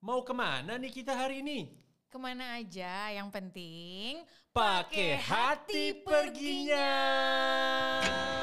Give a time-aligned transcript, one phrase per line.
[0.00, 1.68] Mau ke mana nih kita hari ini?
[2.08, 6.88] Ke mana aja, yang penting Pakai hati perginya.
[8.00, 8.39] ada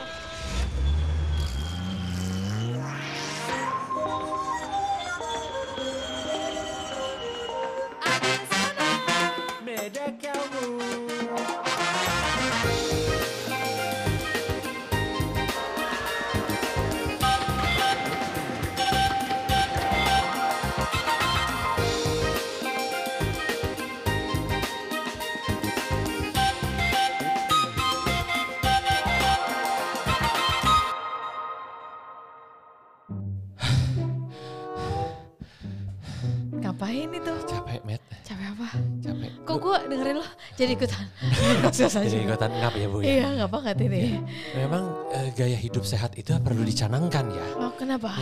[40.58, 41.06] jadi ikutan?
[42.10, 43.06] Jadi ikutan ngap ya, Bu ya?
[43.06, 44.18] Iya, nggak banget ini.
[44.58, 44.84] Memang
[45.14, 47.46] eh, gaya hidup sehat itu perlu dicanangkan ya.
[47.62, 48.18] Oh, kenapa?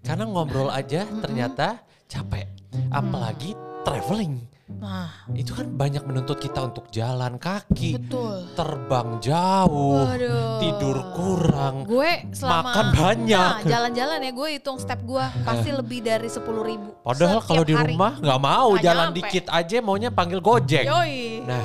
[0.00, 2.48] Karena ngobrol aja ternyata capek.
[2.88, 3.52] Apalagi
[3.84, 4.53] traveling.
[4.64, 8.48] Nah, Itu kan banyak menuntut kita untuk jalan kaki, betul.
[8.56, 10.56] terbang jauh, Waduh.
[10.56, 13.52] tidur kurang, Gue selama makan banyak.
[13.60, 16.96] Nah, jalan-jalan ya gue hitung step gue pasti lebih dari sepuluh ribu.
[17.04, 19.18] Padahal kalau di rumah nggak mau Nggak jalan nyampe.
[19.20, 20.84] dikit aja maunya panggil gojek.
[20.88, 21.44] Yoi.
[21.44, 21.64] Nah,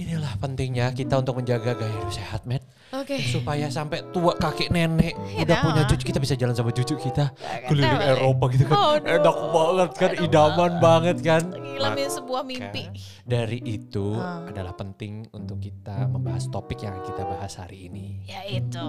[0.00, 2.64] inilah pentingnya kita untuk menjaga gaya hidup sehat, Met.
[2.90, 3.22] Oke.
[3.22, 5.62] Supaya sampai tua kakek nenek Iya, udah dah.
[5.62, 7.30] punya cucu kita bisa jalan sama cucu kita
[7.64, 8.98] keliling Eropa gitu kan.
[8.98, 9.14] Aduh.
[9.14, 11.42] Enak banget kan, Enak idaman banget kan.
[11.52, 12.84] Gila Maka ini sebuah mimpi.
[13.22, 14.42] dari itu Ah.
[14.42, 18.26] adalah penting untuk kita membahas topik yang kita bahas hari ini.
[18.26, 18.82] Yaitu.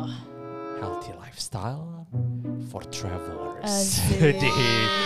[0.81, 2.09] Healthy lifestyle
[2.67, 3.61] for travelers.
[3.61, 4.33] Asik.
[4.41, 4.57] Di-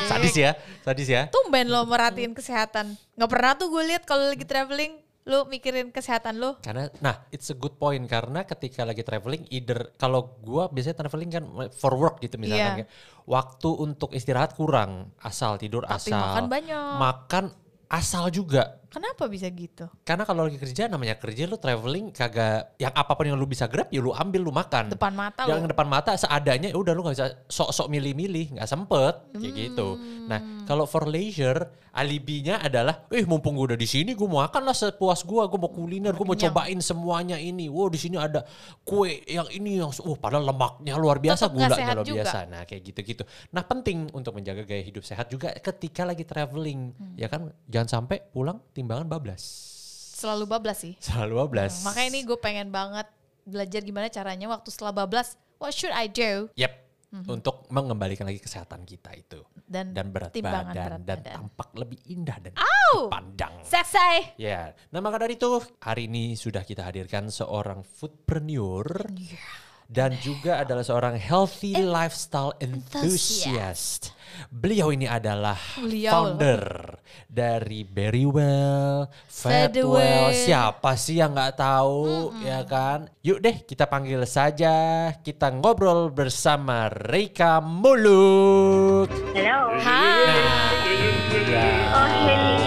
[0.08, 1.28] sadis ya, sadis ya.
[1.28, 2.95] Tumben lo merhatiin kesehatan.
[3.11, 6.54] Nggak pernah tuh gue lihat kalau lagi traveling lu mikirin kesehatan lu.
[6.62, 11.34] Karena, nah, it's a good point karena ketika lagi traveling, either kalau gua biasanya traveling
[11.34, 12.86] kan for work gitu misalkan, Iya.
[12.86, 12.88] ya,
[13.26, 16.94] waktu untuk istirahat kurang, asal tidur Tapi asal, makan banyak.
[17.02, 17.45] makan
[17.90, 18.84] asal juga.
[18.89, 19.86] Kenapa bisa gitu?
[20.03, 23.66] Karena kalau lagi kerja namanya kerja lu traveling kagak, yang apa pun yang lu bisa
[23.66, 24.92] grab ya lu ambil lu makan.
[24.92, 25.70] Depan mata yang lu.
[25.70, 29.98] depan mata seadanya ya udah lu nggak bisa sok-sok milih-milih, nggak sempet kayak gitu.
[30.26, 30.65] Nah Hmm.
[30.65, 34.76] kalau for leisure alibinya adalah, eh mumpung gue udah di sini, gue mau makan lah
[34.76, 37.71] sepuas gue, gue mau kuliner, gue mau cobain semuanya ini.
[37.71, 38.43] Wow di sini ada
[38.83, 42.17] kue yang ini yang, oh padahal lemaknya luar biasa, nggak gulanya luar juga.
[42.27, 42.37] biasa.
[42.52, 43.23] Nah kayak gitu-gitu.
[43.55, 47.15] Nah penting untuk menjaga gaya hidup sehat juga ketika lagi traveling, Hmm.
[47.15, 49.42] ya kan jangan sampai pulang timbangan bablas.
[50.16, 50.94] Selalu bablas sih.
[51.02, 51.82] Selalu bablas.
[51.82, 53.10] Makanya ini gue pengen banget
[53.44, 55.34] belajar gimana caranya waktu setelah bablas.
[55.58, 56.54] What should I do?
[56.54, 56.86] Yep.
[57.16, 61.36] Untuk mengembalikan lagi kesehatan kita itu Dan, dan berat badan berat dan badan.
[61.40, 63.08] tampak lebih indah dan Au!
[63.08, 63.56] pandang.
[63.64, 64.36] Seksai.
[64.36, 65.48] Ya, nah maka dari itu
[65.80, 69.08] hari ini sudah kita hadirkan seorang foodpreneur
[69.86, 74.12] dan juga adalah seorang healthy lifestyle enthusiast.
[74.52, 76.12] Beliau ini adalah Beliau.
[76.12, 76.64] founder
[77.30, 80.36] dari Berrywell, Fedwell.
[80.36, 83.08] Siapa sih yang nggak tahu ya kan?
[83.23, 89.08] Yuk deh kita panggil saja, kita ngobrol bersama Reika Muluk.
[89.38, 89.60] Halo.
[89.80, 90.28] Hai.
[91.46, 91.67] Ya.
[91.94, 92.64] Oh, hello.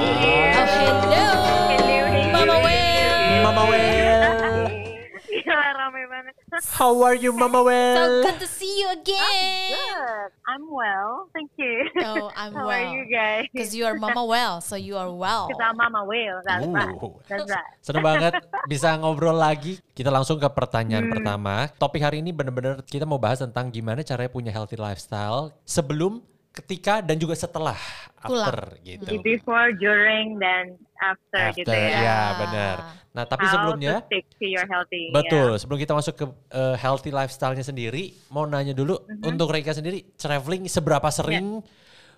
[6.74, 8.22] How are you Mama So Well?
[8.22, 9.72] good to see you again.
[9.72, 10.30] Good.
[10.44, 11.28] I'm well.
[11.32, 11.88] Thank you.
[12.04, 12.76] Oh, I'm How well.
[12.76, 13.44] are you guys?
[13.52, 15.48] Because you are Mama Well, so you are well.
[15.52, 16.40] Kita Mama Will.
[16.44, 16.96] That's right.
[16.96, 17.16] Uh.
[17.28, 17.72] That's right.
[17.80, 18.32] Seneng banget
[18.66, 19.80] bisa ngobrol lagi.
[19.92, 21.14] Kita langsung ke pertanyaan Hmm.
[21.16, 21.68] pertama.
[21.76, 26.20] Topik hari ini bener-bener kita mau bahas tentang gimana caranya punya healthy lifestyle sebelum,
[26.58, 27.78] ketika, dan juga setelah
[28.18, 28.50] Pulang.
[28.50, 29.04] after gitu.
[29.04, 31.98] Jadi Before, during, dan after, gitu After, ya.
[32.00, 32.76] ya benar.
[33.08, 35.10] Nah tapi How sebelumnya, to stick to your healthy.
[35.10, 35.54] betul.
[35.54, 39.22] Sebelum kita masuk ke uh, healthy lifestyle-nya sendiri, mau nanya dulu Mhm.
[39.24, 41.62] untuk Reika sendiri, traveling seberapa sering?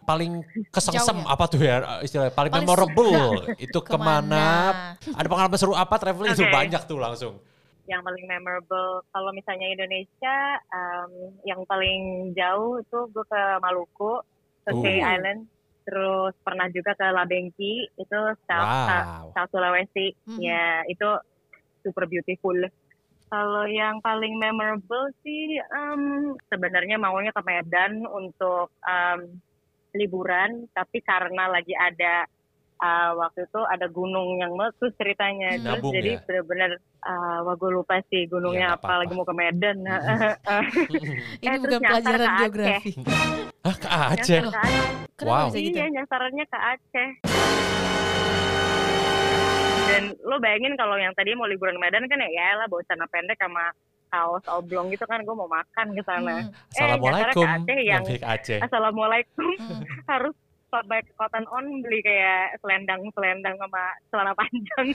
[0.01, 0.41] Paling
[0.71, 1.35] kesengsem Jauh ya?
[1.37, 3.13] apa tuh ya istilahnya paling, Paling memorable
[3.61, 4.17] itu ke mana?
[4.97, 5.13] Ke mana?
[5.13, 6.51] Ada pengalaman seru apa traveling itu Oke.
[6.51, 7.35] banyak tuh langsung.
[7.91, 14.23] Yang paling memorable kalau misalnya Indonesia um, yang paling jauh itu gue ke Maluku
[14.63, 15.19] ke Kei Uh.
[15.19, 15.41] Island
[15.83, 19.35] terus pernah juga ke Labengki itu South, Wow.
[19.35, 20.39] South Sulawesi Mhm.
[20.39, 21.09] ya itu
[21.83, 22.55] super beautiful
[23.27, 29.21] kalau yang paling memorable sih um, sebenarnya maunya ke Medan untuk um,
[29.95, 32.27] liburan tapi karena lagi ada
[32.81, 35.63] uh, waktu itu ada gunung yang meletus ceritanya Hmm.
[35.63, 36.21] terus Nabung jadi ya?
[36.23, 36.71] bener-bener
[37.03, 39.01] uh, wah gue lupa sih gunungnya nggak apa, apa-apa.
[39.01, 40.03] lagi mau ke Medan Hmm.
[40.43, 40.65] Hmm.
[41.41, 42.41] Ini Eh, terus bukan nyasar pelajaran ke Aceh.
[42.41, 42.91] geografi.
[43.61, 44.41] Hah ke Nyasar Aceh?
[44.41, 44.85] ke Aceh.
[45.15, 45.47] Kenapa Wow.
[45.53, 45.77] gitu?
[45.77, 47.09] iya nyasarannya ke Aceh
[49.87, 52.79] dan lo bayangin kalau yang tadi mau liburan ke Medan kan ya ya lah bawa
[52.85, 53.75] celana pendek sama
[54.09, 56.51] kaos oblong gitu kan gue mau makan ke sana Hmm.
[56.73, 57.43] Assalamualaikum.
[57.43, 58.59] nyasarnya ke Aceh yang Aceh.
[58.61, 59.83] assalamualaikum Hmm.
[60.11, 60.35] harus
[60.71, 63.83] ke Cotton On beli kayak selendang-selendang sama
[64.15, 64.87] celana panjang.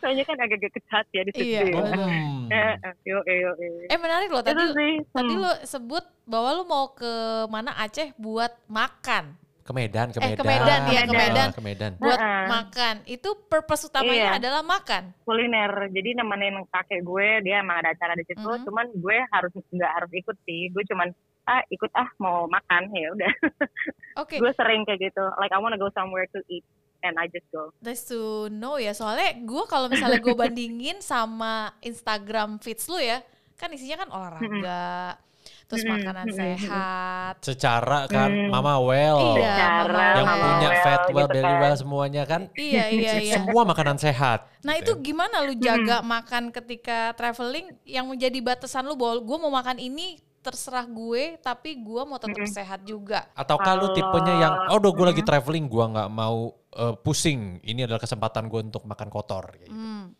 [0.00, 1.50] Soalnya kan agak-agak ketat ya di situ.
[1.58, 1.82] Iya, ya.
[1.82, 2.32] Hmm.
[2.54, 3.88] Eh, eh, yo, eh, yo, eh.
[3.88, 5.00] Eh menarik loh tadi sih.
[5.10, 5.42] tadi hmm.
[5.42, 7.12] lo sebut bahwa lu mau ke
[7.48, 9.32] mana Aceh buat makan.
[9.64, 10.36] Ke Medan, ke Eh, Medan.
[10.36, 11.48] ke Medan, iya, ke Medan.
[11.48, 11.92] Ah, Ke Medan.
[11.96, 12.46] Buat Heeh.
[12.52, 12.94] makan.
[13.08, 14.38] Itu purpose utamanya Iya.
[14.38, 15.16] adalah makan.
[15.24, 15.72] kuliner.
[15.88, 18.44] Jadi nemenin kakek gue, dia emang ada acara di situ.
[18.44, 18.68] Mhm.
[18.68, 20.68] Cuman gue harus nggak harus ikut sih.
[20.68, 21.08] Gue cuman
[21.44, 23.32] ah ikut ah mau makan ya udah.
[24.22, 25.24] Oke, gue sering kayak gitu.
[25.36, 26.64] Like I wanna go somewhere to eat
[27.00, 27.68] and I just go.
[27.78, 28.92] nice to know ya.
[28.92, 33.20] Soalnya gue kalau misalnya gue bandingin sama Instagram feeds lu ya,
[33.54, 35.20] kan isinya kan olahraga,
[35.66, 37.34] terus Mm-mm, makanan sehat.
[37.40, 38.48] Secara kan Hmm.
[38.48, 39.36] Mama Well.
[39.36, 41.60] Iya, Secara yang punya well fat well, gitu belly kan.
[41.60, 42.40] well semuanya kan.
[42.56, 43.34] Iya, iya, iya.
[43.36, 44.48] Semua makanan sehat.
[44.64, 49.52] Nah itu gimana lu jaga makan ketika traveling yang menjadi batasan lu bahwa gue mau
[49.52, 53.24] makan ini terserah gue tapi gue mau tetap sehat juga.
[53.32, 57.64] Atau kalau tipenya yang oh udah gue lagi traveling gue nggak mau eh, pusing.
[57.64, 59.56] Ini adalah kesempatan gue untuk makan kotor.
[59.56, 59.72] kayak gitu.
[59.72, 60.12] Hmm.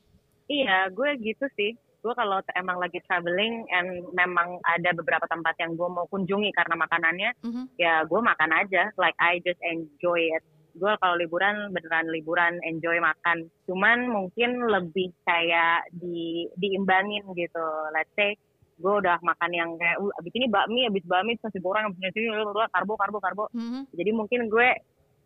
[0.49, 1.77] Iya, gue gitu sih.
[2.05, 6.77] Gue kalau emang lagi traveling and memang ada beberapa tempat yang gue mau kunjungi karena
[6.77, 7.65] makanannya, Mhm.
[7.81, 8.93] ya gue makan aja.
[9.01, 10.45] Like I just enjoy it.
[10.77, 13.49] Gue kalau liburan beneran liburan enjoy makan.
[13.65, 17.67] Cuman mungkin lebih kayak di diimbangin gitu.
[17.97, 18.37] Let's say
[18.75, 22.01] gue udah makan yang kayak uh, abis ini bakmi, abis bakmi terus nasi goreng, abis
[22.03, 23.45] nasi goreng, karbo, karbo, karbo.
[23.55, 23.81] Mhm.
[23.95, 24.69] Jadi mungkin gue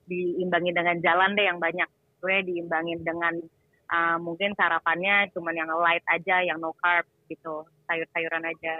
[0.09, 1.89] diimbangin dengan jalan deh yang banyak.
[2.21, 3.35] Gue diimbangin dengan
[3.89, 8.75] uh, mungkin sarapannya cuman yang light aja, yang no carb gitu, sayur-sayuran aja,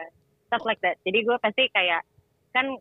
[0.49, 1.01] stuff like that.
[1.05, 2.05] Jadi gue pasti kayak
[2.53, 2.77] kan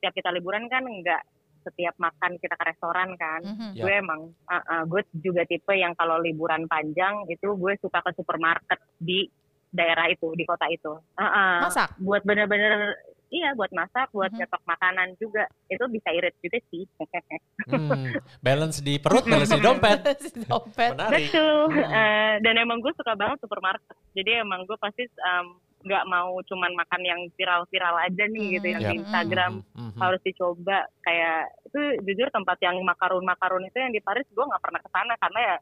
[0.00, 1.22] setiap kita liburan kan nggak
[1.60, 3.40] setiap makan kita ke restoran kan.
[3.44, 3.70] Mhm.
[3.76, 3.82] Ya.
[3.84, 8.16] Gue emang, uh, uh, gue juga tipe yang kalau liburan panjang itu gue suka ke
[8.16, 9.28] supermarket di
[9.70, 10.92] daerah itu, di kota itu.
[11.14, 11.94] Uh, uh, Masak.
[11.98, 12.98] Buat bener-bener,
[13.30, 14.38] iya buat masak, buat Mhm.
[14.42, 15.46] nyetok makanan juga.
[15.66, 16.84] Itu bisa irit juga sih.
[17.70, 20.00] Hmm, balance di perut, balance di dompet.
[20.42, 20.90] Dompet.
[20.96, 21.30] Menarik.
[21.30, 21.70] Betul.
[21.70, 21.86] Hmm.
[21.86, 23.94] Eh, dan emang gue suka banget supermarket.
[24.10, 25.46] Jadi emang gue pasti em,
[25.80, 28.90] nggak mau cuman makan yang viral-viral aja nih gitu yang Yap.
[28.90, 30.00] di Instagram Mhm, mhm.
[30.02, 34.76] harus dicoba kayak itu jujur tempat yang makarun-makarun itu yang di Paris gue nggak pernah
[34.76, 35.56] ke sana karena ya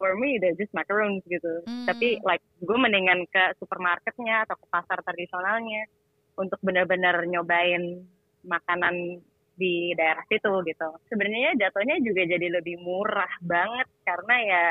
[0.00, 1.60] for me they're just macarons gitu.
[1.68, 1.84] Hmm.
[1.84, 5.84] Tapi like gue mendingan ke supermarketnya atau ke pasar tradisionalnya
[6.40, 8.00] untuk benar-benar nyobain
[8.48, 9.20] makanan
[9.60, 10.88] di daerah situ gitu.
[11.12, 14.64] Sebenarnya jatuhnya juga jadi lebih murah banget karena ya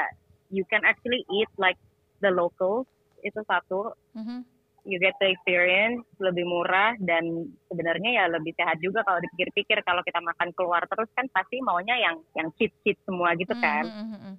[0.49, 1.77] you can actually eat like
[2.25, 2.89] the locals
[3.21, 4.41] itu satu Mhm.
[4.87, 7.21] you get the experience lebih murah dan
[7.69, 11.93] sebenarnya ya lebih sehat juga kalau dipikir-pikir kalau kita makan keluar terus kan pasti maunya
[11.99, 13.85] yang yang cheap cheap semua gitu kan.
[13.85, 14.33] Mhm, mhm, mhm.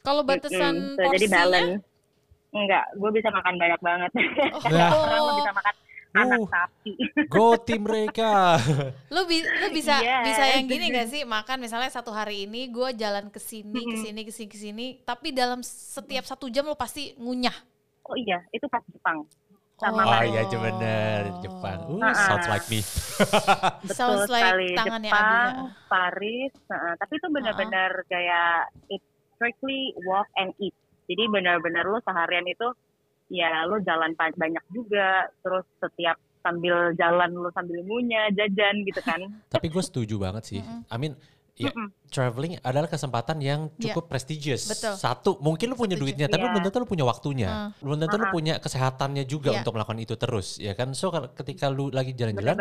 [0.00, 0.96] Kalau batasan Mm-mm.
[0.96, 1.84] So, jadi balance.
[2.50, 4.10] Enggak, gue bisa makan banyak banget.
[4.66, 4.90] Nah.
[4.96, 5.74] Orang bisa makan
[6.12, 6.48] anak Uh.
[6.48, 6.92] sapi.
[7.32, 8.58] Go tim mereka.
[9.08, 10.26] lu, bi- lu bisa Yes.
[10.26, 13.96] bisa yang gini gak sih makan misalnya satu hari ini gue jalan ke sini ke
[13.96, 17.54] sini ke sini ke sini tapi dalam setiap satu jam lu pasti ngunyah.
[18.02, 19.22] Oh iya, itu pas Jepang.
[19.76, 21.78] Sama Oh iya bener Jepang.
[21.88, 22.12] Uh, Ah.
[22.26, 22.82] sounds like me.
[23.86, 24.68] Betul Sounds like sekali.
[24.74, 25.86] tangannya Jepang, Abina.
[25.86, 28.52] Paris, nah, tapi itu benar-benar kayak
[28.88, 29.06] it's
[29.40, 30.76] strictly walk and eat.
[31.08, 32.68] Jadi benar-benar lu seharian itu
[33.32, 39.24] ya lu jalan banyak juga, terus setiap sambil jalan lu sambil ngunyah, jajan gitu kan.
[39.56, 40.60] Tapi gue setuju banget sih.
[40.92, 41.16] I mean,
[41.60, 41.88] ya Mm-mm.
[42.08, 43.92] traveling adalah kesempatan yang Iya.
[43.92, 44.66] cukup prestigious.
[44.66, 44.96] Betul.
[44.96, 46.04] Satu, mungkin lu punya Setuju.
[46.08, 46.50] duitnya, tapi Iya.
[46.50, 47.48] belum tentu lu punya waktunya.
[47.50, 47.70] Hmm.
[47.78, 48.32] Belum tentu lu Uh-uh.
[48.32, 49.58] punya kesehatannya juga Iya.
[49.60, 50.90] untuk melakukan itu terus, ya kan?
[50.92, 52.56] So ketika lu lagi jalan-jalan,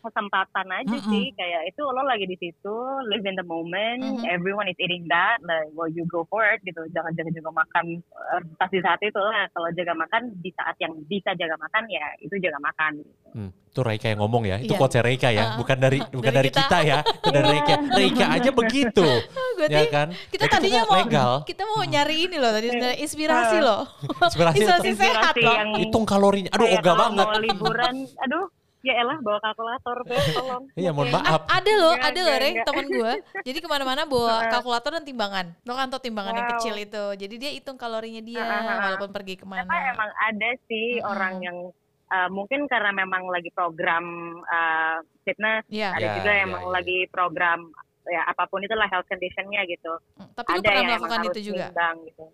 [0.00, 1.10] kesempatan aja Mm-mm.
[1.10, 2.74] sih, kayak itu lo lagi di situ,
[3.06, 4.24] live in the moment, Mhm.
[4.26, 6.80] everyone is eating that, like well you go for it gitu.
[6.90, 9.48] Jangan jangan juga makan eh, pas di saat itu lah.
[9.50, 12.92] Kalau jaga makan di saat yang bisa jaga makan ya itu jaga makan.
[12.96, 13.20] Gitu.
[13.34, 14.78] hmm, itu Reika yang ngomong ya, itu Iya.
[14.78, 15.58] quotes Reika ya, Ah.
[15.58, 16.62] bukan dari bukan Dari dari, kita.
[16.70, 16.78] kita.
[16.80, 17.74] ya, dari Reika.
[17.98, 19.06] Reika aja begitu,
[19.56, 20.08] Berarti ya kan?
[20.28, 21.32] kita Itu tadinya mau legal.
[21.42, 23.82] kita mau nyari ini loh tadi sebenarnya inspirasi loh.
[24.20, 25.54] Inspirasi Inspirasi sehat loh.
[25.54, 26.50] yang hitung kalorinya.
[26.52, 27.26] Aduh, kalau banget.
[27.26, 28.46] Mau liburan, aduh
[28.80, 30.64] ya elah bawa kalkulator tuh tolong.
[30.76, 31.48] Iya, mohon maaf.
[31.48, 32.66] ada loh, ada loh enggak, Re, enggak.
[32.68, 33.12] temen gue.
[33.42, 35.46] Jadi ke mana-mana bawa kalkulator dan timbangan.
[35.62, 36.52] Lo kan tau timbangan yang Wow.
[36.58, 37.04] kecil itu.
[37.16, 39.64] Jadi dia hitung kalorinya dia walaupun pergi ke mana.
[39.64, 41.08] Ternyata emang ada sih Mm-mm.
[41.08, 41.58] orang yang
[42.06, 44.04] uh, mungkin karena memang lagi program
[44.44, 45.88] uh, fitness, Iya.
[45.90, 46.70] ada Ya, juga ya, yang emang ya.
[46.70, 47.60] lagi program
[48.08, 49.92] ya apa pun itulah health conditionnya gitu.
[50.20, 51.66] Mm, Tapi ada yang emang melakukan harus itu juga?
[51.72, 52.24] nimbang gitu.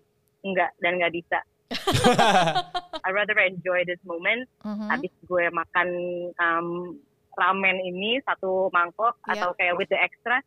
[0.41, 1.39] Enggak dan nggak bisa.
[3.07, 4.43] I rather enjoy this moment.
[4.67, 4.87] Mhm.
[4.91, 5.87] Habis gue makan
[6.35, 6.67] um,
[7.39, 9.39] ramen ini satu mangkok Iya.
[9.39, 10.43] atau kayak with the extra,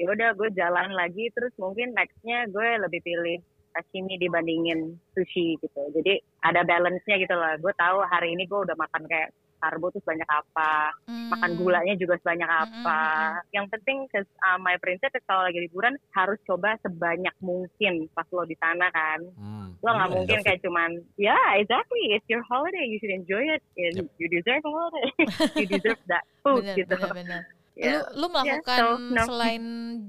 [0.00, 3.38] ya udah gue jalan lagi terus mungkin nextnya gue lebih pilih
[3.72, 5.80] sashimi dibandingin sushi gitu.
[5.92, 7.56] Jadi ada balance-nya gitu lah.
[7.60, 10.90] Gue tahu hari ini gue udah makan kayak karbo tuh sebanyak apa,
[11.30, 11.60] makan Hmm.
[11.62, 12.98] gulanya juga sebanyak Mm, apa.
[12.98, 18.10] mm, Yang penting, cause, uh, my princess is kalau lagi liburan harus coba sebanyak mungkin
[18.10, 19.22] pas lo di sana kan.
[19.38, 19.78] Hmm.
[19.78, 20.44] Lo nggak I mungkin it.
[20.44, 24.18] kayak cuman, ya yeah, exactly, it's your holiday, you should enjoy it, and Yep.
[24.18, 25.08] you deserve a holiday,
[25.62, 26.98] you deserve that food Bener, gitu.
[26.98, 27.42] bener, bener.
[27.72, 28.04] Yeah.
[28.12, 29.22] Lu, lu melakukan so, no.
[29.24, 29.62] selain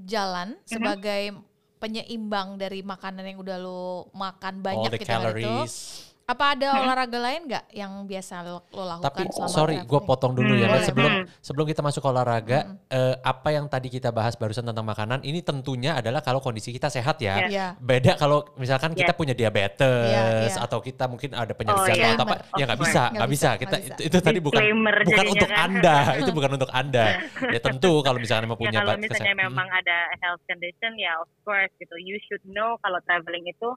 [0.04, 0.68] jalan Mhm.
[0.68, 1.22] sebagai
[1.80, 5.08] penyeimbang dari makanan yang udah lu makan All banyak the gitu
[5.40, 5.52] itu.
[6.24, 10.32] Apa ada olahraga lain nggak yang biasa lo, lo lakukan Tapi selama sorry, gue potong
[10.32, 10.64] dulu ya.
[10.64, 10.72] Hmm, Mas.
[10.72, 11.36] boleh, sebelum boleh.
[11.38, 15.44] sebelum kita masuk ke olahraga, eh, apa yang tadi kita bahas barusan tentang makanan, ini
[15.44, 17.44] tentunya adalah kalau kondisi kita sehat ya.
[17.44, 17.66] Iya.
[17.76, 19.20] Beda kalau misalkan kita Yes.
[19.20, 20.64] punya diabetes Iya, iya.
[20.64, 22.16] atau kita mungkin ada penyakit Oh, jantung iya.
[22.16, 23.48] atau apa, Of ya nggak bisa, Nggak bisa.
[23.52, 24.08] bisa, Kita itu, bisa.
[24.08, 24.62] itu tadi bukan
[25.04, 25.60] bukan untuk kan.
[25.60, 27.04] anda, itu bukan untuk anda.
[27.44, 29.44] Ya tentu kalau misalnya mau ya punya kalau bat- misalnya kesehatan.
[29.44, 33.68] memang ada health condition ya of course gitu you should know kalau traveling itu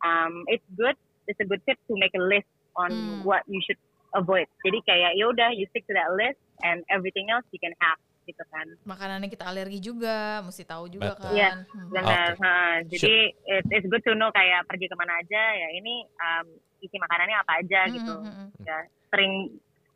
[0.00, 0.94] um, it's good
[1.28, 3.20] it's a good tip to make a list on Hmm.
[3.22, 3.78] what you should
[4.16, 7.72] avoid jadi kayak ya udah you stick to that list and everything else you can
[7.78, 11.32] have gitu kan Makanan yang kita alergi juga, mesti tahu juga Betul.
[11.32, 11.32] kan.
[11.32, 11.88] Iya, Hmm.
[11.88, 12.40] benar Oke.
[12.40, 12.52] ha,
[12.84, 16.46] jadi it, it's good to know kayak pergi ke mana aja ya ini um,
[16.80, 19.32] isi makanannya apa aja Hmm, gitu hmm, hmm, ya sering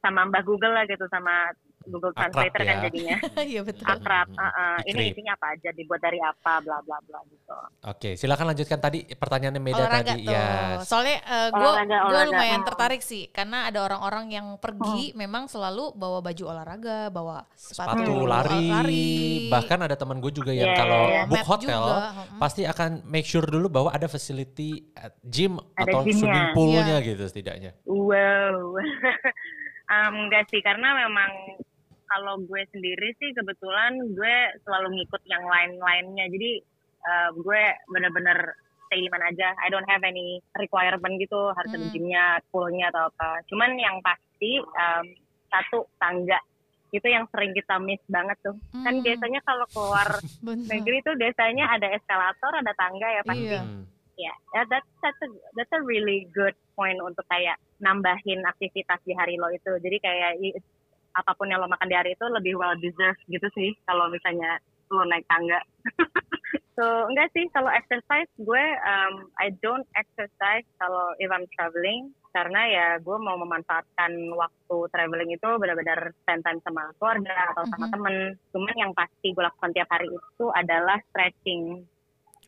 [0.00, 1.52] sama mbak Google lah gitu sama
[1.84, 2.82] Google Akrab Translator kan ya.
[2.84, 3.44] jadinya hmm.
[3.52, 3.86] Iya betul.
[3.86, 4.76] akrab Hmm, uh-uh.
[4.84, 9.04] ini isinya apa aja dibuat dari apa bla bla bla gitu Oke, silakan lanjutkan tadi
[9.04, 10.22] pertanyaannya Meda olahraga tadi.
[10.22, 10.32] tuh.
[10.32, 10.78] Yes.
[10.84, 11.16] Soalnya
[11.50, 12.30] gue Olahraga, gue olahraga.
[12.30, 12.68] lumayan Hmm.
[12.68, 18.12] tertarik sih karena ada orang-orang yang pergi memang selalu bawa baju olahraga, bawa sepatu, sepatu
[18.14, 18.30] Hmm.
[18.30, 19.48] lari.
[19.48, 21.24] bahkan ada teman gue juga yang Yeah, kalau yeah, yeah.
[21.26, 22.38] book Map hotel juga, hmm.
[22.38, 24.70] pasti akan make sure dulu bahwa ada facility
[25.22, 26.16] gym Ada atau gymnya.
[26.16, 27.06] swimming poolnya Iya.
[27.06, 27.70] gitu setidaknya.
[27.84, 28.78] Wow.
[29.92, 31.30] um, enggak sih, karena memang
[32.12, 36.28] kalau gue sendiri sih kebetulan gue selalu ngikut yang lain-lainnya.
[36.28, 36.50] Jadi
[37.02, 38.52] uh, gue bener-bener
[38.86, 39.56] stay di mana aja.
[39.64, 41.94] I don't have any requirement gitu, harus ada Hmm.
[41.96, 43.40] gymnya, poolnya atau apa.
[43.48, 45.06] Cuman yang pasti um,
[45.48, 46.36] satu tangga
[46.92, 48.52] itu yang sering kita miss banget tuh.
[48.84, 49.04] Kan Hmm.
[49.04, 50.08] biasanya kalau keluar
[50.70, 53.48] negeri tuh biasanya ada eskalator, ada tangga ya pasti.
[53.48, 53.64] Iya.
[54.52, 59.40] Yeah, that's that's a that's a really good point untuk kayak nambahin aktivitas di hari
[59.40, 59.72] lo itu.
[59.80, 60.36] Jadi kayak
[61.12, 64.58] apa pun yang lo makan di hari itu lebih well deserved gitu sih kalau misalnya
[64.92, 65.60] lo naik tangga.
[66.76, 72.60] so enggak sih kalau exercise gue um, I don't exercise kalau if I'm traveling karena
[72.64, 77.92] ya gue mau memanfaatkan waktu traveling itu benar-benar spend time sama keluarga atau sama Mhm.
[77.92, 78.16] temen.
[78.56, 81.84] Cuman yang pasti gue lakukan tiap hari itu adalah stretching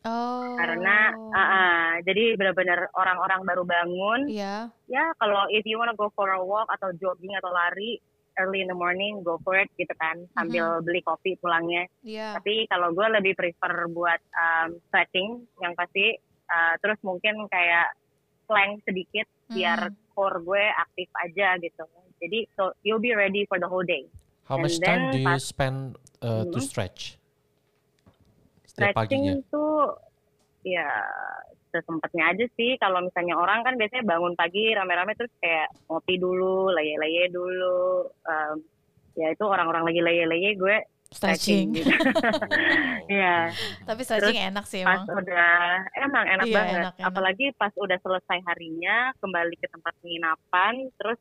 [0.05, 0.53] Oh.
[0.53, 4.69] karena uh, uh, jadi benar-benar orang-orang baru bangun Iya.
[4.85, 7.97] ya kalau if you wanna go for a walk atau jogging atau lari
[8.37, 12.37] early in the morning go for it gitu kan sambil beli kopi pulangnya Iya.
[12.37, 16.15] tapi kalau gue lebih prefer buat um, stretching yang pasti
[16.47, 17.91] uh, terus mungkin kayak
[18.45, 19.95] plank sedikit biar Mm.
[20.11, 21.85] core gue aktif aja gitu
[22.17, 24.07] jadi so you'll be ready for the whole day
[24.45, 25.77] How much And time then do you spend
[26.21, 26.69] uh, to Hmm.
[26.69, 27.17] stretch?
[28.63, 29.41] Setiap paginya.
[29.41, 29.97] Stretching tuh
[30.61, 30.85] ya
[31.75, 32.79] sesempatnya aja sih.
[32.79, 38.07] Kalau misalnya orang kan biasanya bangun pagi rame-rame terus kayak ngopi dulu, leye-leye dulu.
[38.23, 38.55] Em,
[39.15, 41.71] ya itu orang-orang lagi leye-leye gue Stretching.
[41.71, 41.75] stretching.
[41.75, 41.91] gitu.
[43.13, 43.53] Iya.
[43.83, 45.21] Tapi stretching enak sih Pas emang.
[45.21, 45.55] udah
[45.95, 46.75] emang enak Iya, banget.
[46.75, 47.07] enak, enak.
[47.07, 51.19] Apalagi pas udah selesai harinya kembali ke tempat penginapan terus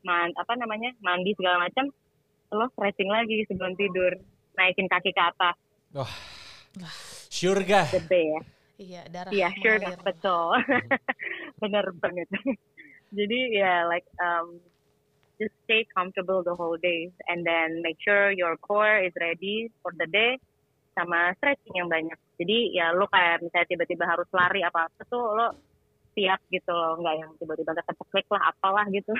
[0.00, 1.90] man, apa namanya mandi segala macam
[2.48, 4.16] lo stretching lagi sebelum tidur
[4.56, 5.54] naikin kaki ke atas
[7.28, 7.86] Surga.
[7.92, 8.40] the ya
[8.78, 10.00] Iya, darah Iya, sure, mengalir.
[10.06, 10.48] betul.
[11.62, 12.28] Bener banget.
[13.18, 14.62] Jadi ya, like um,
[15.42, 19.90] just stay comfortable the whole day, and then make sure your core is ready for
[19.98, 20.38] the day,
[20.94, 22.18] sama stretching yang banyak.
[22.38, 25.48] Jadi ya lo kayak misalnya tiba-tiba harus lari apa apa tuh lo
[26.14, 29.10] siap gitu loh, nggak yang tiba-tiba keceklik lah apalah gitu.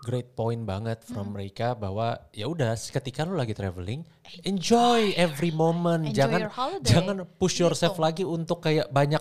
[0.00, 1.12] Great point banget Hmm.
[1.12, 4.00] from mereka bahwa ya udah ketika lu lagi traveling,
[4.42, 6.08] enjoy every moment.
[6.08, 6.40] Enjoy jangan
[6.80, 8.06] jangan push yourself Ngitung.
[8.06, 9.20] lagi untuk kayak banyak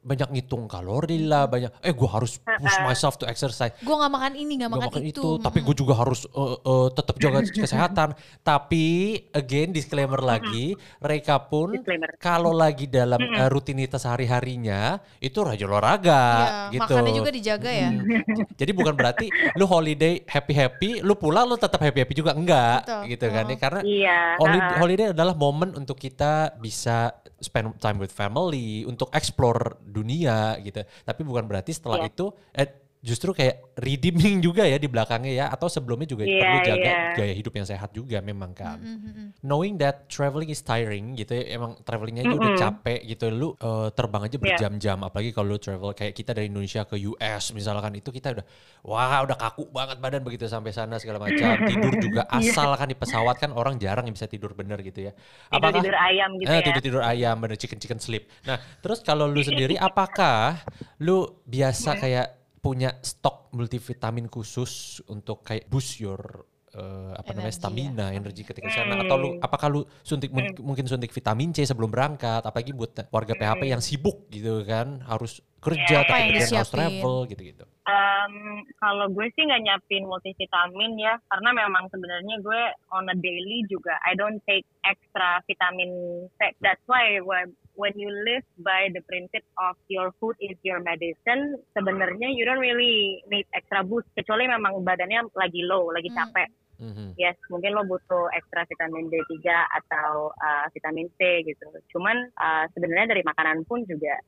[0.00, 3.76] banyak ngitung kalori lah, banyak eh gua harus push myself to exercise.
[3.78, 5.20] Gue gak makan ini, gak Gak makan, makan itu.
[5.20, 8.16] itu, tapi gue juga harus uh, uh, tetap jaga kesehatan.
[8.40, 8.84] Tapi
[9.30, 11.76] again disclaimer lagi, mereka pun
[12.16, 16.80] kalau lagi dalam uh, rutinitas hari-harinya itu rajin olahraga Iya, gitu.
[16.88, 17.88] makannya juga dijaga ya.
[17.92, 18.08] Hmm.
[18.56, 23.02] Jadi bukan berarti lu holiday happy-happy, lu pulang lu tetap happy-happy juga enggak Betul.
[23.10, 23.56] gitu kan ya.
[23.58, 24.18] Karena Iya.
[24.38, 24.78] holiday, uh-uh.
[24.78, 27.10] holiday adalah momen untuk kita bisa
[27.42, 30.80] spend time with family, untuk explore dunia gitu.
[30.84, 32.14] Tapi bukan berarti setelah Iya.
[32.14, 32.68] itu eh
[33.04, 37.12] justru kayak redeeming juga ya di belakangnya ya atau sebelumnya juga Iya, perlu jaga iya.
[37.12, 38.80] gaya hidup yang sehat juga memang kan.
[38.80, 39.28] Mm, mm, mm.
[39.44, 43.92] Knowing that traveling is tiring gitu ya emang travelingnya aja udah capek gitu lu eh,
[43.92, 44.40] terbang aja Iya.
[44.40, 48.44] berjam-jam apalagi kalau lu travel kayak kita dari Indonesia ke US misalkan itu kita udah
[48.82, 51.36] wah udah kaku banget badan begitu sampai sana segala macam
[51.68, 52.56] tidur juga Iya.
[52.56, 55.12] asal kan di pesawat kan orang jarang yang bisa tidur bener gitu ya.
[55.52, 56.64] tidur tidur ayam gitu Eh, ya.
[56.64, 58.32] tidur tidur ayam bener chicken chicken sleep.
[58.48, 60.56] Nah terus kalau lu sendiri apakah
[60.98, 64.72] lu biasa kayak punya stok multivitamin khusus
[65.06, 66.80] untuk kayak boost your eh,
[67.14, 67.60] apa namanya Energi ya.
[67.60, 69.04] stamina energi ketika di sana Hmm.
[69.04, 73.30] atau lu apakah lu suntik mung- mungkin suntik vitamin C sebelum berangkat apalagi buat warga
[73.32, 77.64] PHP yang sibuk gitu kan harus kerja Iya, tapi kemudian harus travel gitu-gitu.
[77.84, 78.34] Em,
[78.80, 83.96] kalau gue sih nggak nyiapin multivitamin ya, karena memang sebenarnya gue on a daily juga
[84.04, 86.52] I don't take extra vitamin C.
[86.64, 91.58] That's why when when you live by the principle of your food is your medicine,
[91.74, 96.18] sebenarnya you don't really need extra boost kecuali memang badannya lagi low, lagi Hmm.
[96.24, 96.48] capek.
[96.74, 97.14] Mhm.
[97.14, 101.70] Yes, mungkin lo butuh ekstra vitamin D3 atau uh, vitamin C gitu.
[101.94, 104.18] Cuman uh, sebenarnya dari makanan pun juga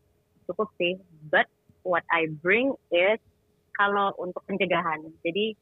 [0.46, 0.96] cukup sih.
[1.26, 1.46] But
[1.82, 3.18] what I bring is
[3.72, 5.04] kalau untuk pencegahan.
[5.20, 5.52] Jadi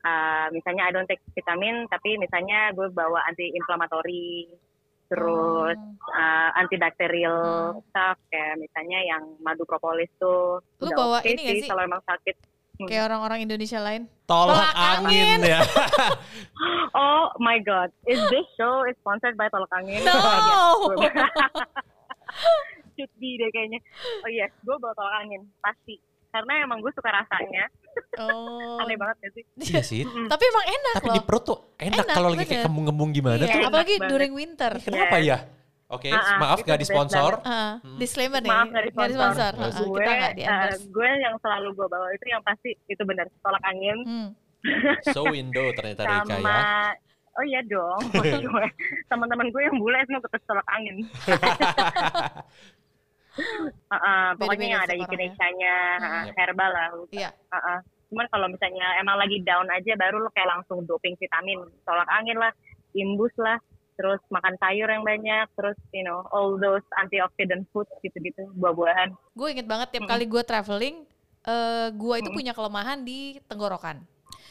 [0.00, 4.48] uh, misalnya I don't take vitamin, tapi misalnya gue bawa anti-inflammatory,
[5.08, 6.12] terus Oh.
[6.12, 7.84] uh, antibakterial Hmm.
[7.88, 10.64] stuff kayak misalnya yang madu propolis tuh.
[10.80, 11.68] Lu bawa oke ini nggak sih?
[11.68, 12.36] kalau emang sakit.
[12.78, 14.06] Kayak orang-orang Indonesia lain.
[14.24, 15.60] Tolak Tolak angin ya.
[16.94, 20.02] Oh my god, is this show is sponsored by Tolak Angin?
[20.02, 20.94] No.
[22.98, 23.78] Should be deh kayaknya.
[24.18, 25.94] Oh yes, gue bawa tolak angin pasti.
[26.28, 27.70] Karena emang gue suka rasanya.
[28.18, 28.76] Oh.
[28.78, 29.44] Aneh banget gak sih?
[29.64, 30.02] iya sih.
[30.02, 31.14] Tapi emang enak Tapi loh.
[31.14, 33.60] di perut tuh enak, Enak, kalau lagi kayak kembung-kembung gimana Iya, tuh.
[33.64, 34.10] Apalagi banget.
[34.10, 34.72] during winter.
[34.76, 35.38] Kenapa ya?
[35.88, 37.40] Oke, Ah, ah, maaf gak disponsor.
[37.40, 39.08] Ah, disclaimer nih, Maaf sponsor.
[39.08, 39.52] disponsor.
[39.56, 40.84] Ah, gue, kita di eh, endorse.
[40.84, 44.28] gue yang selalu gue bawa itu yang pasti itu benar tolak angin Hmm.
[45.08, 46.60] So window ternyata Rika sama ya.
[47.38, 48.02] Oh iya dong,
[49.10, 50.66] teman-teman gue yang bule semua ketes tolak
[53.38, 53.72] angin.
[53.88, 55.06] Heeh, pokoknya yang ada orangnya.
[55.06, 56.26] Indonesia-nya, Hmm.
[56.36, 56.88] herbal lah.
[57.10, 57.30] Iya.
[57.32, 57.78] Heeh.
[58.08, 62.40] Cuman kalau misalnya emang lagi down aja baru lo kayak langsung doping vitamin, tolak angin
[62.40, 62.52] lah,
[62.96, 63.60] imbus lah,
[64.00, 69.12] terus makan sayur yang banyak, terus you know all those antioxidant food gitu-gitu, buah-buahan.
[69.36, 70.12] Gue inget banget tiap Mm-mm.
[70.16, 70.96] kali gue traveling,
[71.44, 72.38] eh gue itu Mm-mm.
[72.40, 74.00] punya kelemahan di tenggorokan.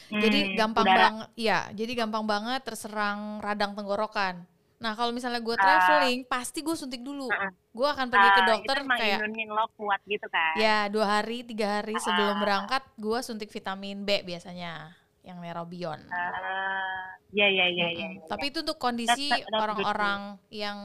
[0.08, 1.02] Jadi Hmm, gampang udara.
[1.02, 1.60] banget, ya.
[1.74, 4.34] Jadi gampang banget terserang radang tenggorokan.
[4.78, 5.60] Nah kalau misalnya gue Ah.
[5.60, 7.26] traveling, pasti gue suntik dulu.
[7.28, 10.54] Ah, Gue akan pergi ke Ah, dokter itu kayak lo kuat gitu kan.
[10.56, 12.40] ya dua hari, tiga hari sebelum Ah.
[12.40, 15.98] berangkat, gue suntik vitamin B biasanya, yang Nerobion.
[16.08, 18.06] Ah, ya ya ya ya.
[18.08, 18.26] Mm-mm.
[18.26, 20.78] Tapi itu untuk kondisi orang-orang yang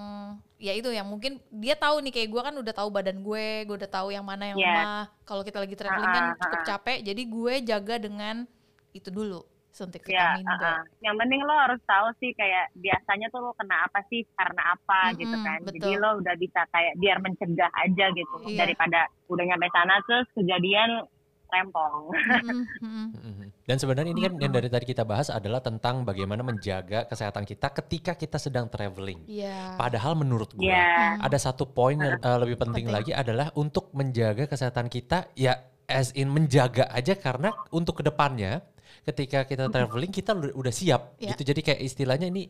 [0.57, 3.75] ya itu yang mungkin dia tahu nih kayak gue kan udah tahu badan gue, gue
[3.75, 4.67] udah tahu yang mana yang Yes.
[4.67, 5.05] lemah.
[5.23, 6.67] Kalau kita lagi traveling kan Ah, ah, cukup ah.
[6.67, 8.35] capek, jadi gue jaga dengan
[8.91, 9.41] itu dulu
[9.73, 10.53] suntik Ya, vitamin B.
[10.53, 10.79] uh-uh.
[11.01, 14.99] yang penting lo harus tahu sih kayak biasanya tuh lo kena apa sih karena apa
[15.07, 15.57] Mm-mm, gitu kan.
[15.67, 15.97] Jadi betul.
[15.97, 18.57] lo udah bisa kayak biar mencegah aja gitu Iya.
[18.59, 21.09] daripada udah nyampe sana terus kejadian
[21.49, 22.09] rempong.
[22.81, 23.05] Mhm.
[23.67, 27.71] Dan sebenarnya ini kan yang dari tadi kita bahas adalah tentang bagaimana menjaga kesehatan kita
[27.73, 29.23] ketika kita sedang traveling.
[29.25, 29.73] Iya.
[29.73, 31.17] Padahal menurut gue Iya.
[31.17, 32.93] ada satu poin yang uh, lebih penting, Penting.
[32.93, 38.63] lagi adalah untuk menjaga kesehatan kita ya as in menjaga aja karena untuk ke depannya
[39.01, 41.33] ketika kita traveling kita udah, siap Iya.
[41.33, 41.41] gitu.
[41.49, 42.47] Jadi kayak istilahnya ini